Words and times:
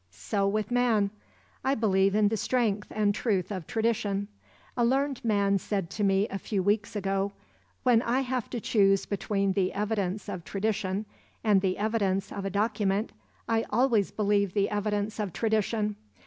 So 0.09 0.47
with 0.47 0.71
man. 0.71 1.11
I 1.63 1.75
believe 1.75 2.15
in 2.15 2.29
the 2.29 2.35
strength 2.35 2.87
and 2.89 3.13
truth 3.13 3.51
of 3.51 3.67
tradition. 3.67 4.29
A 4.75 4.83
learned 4.83 5.23
man 5.23 5.59
said 5.59 5.91
to 5.91 6.03
me 6.03 6.27
a 6.29 6.39
few 6.39 6.63
weeks 6.63 6.95
ago: 6.95 7.33
"When 7.83 8.01
I 8.01 8.21
have 8.21 8.49
to 8.49 8.59
choose 8.59 9.05
between 9.05 9.53
the 9.53 9.71
evidence 9.73 10.27
of 10.27 10.43
tradition 10.43 11.05
and 11.43 11.61
the 11.61 11.77
evidence 11.77 12.31
of 12.31 12.45
a 12.45 12.49
document, 12.49 13.11
I 13.47 13.63
always 13.69 14.09
believe 14.09 14.55
the 14.55 14.71
evidence 14.71 15.19
of 15.19 15.33
tradition. 15.33 15.97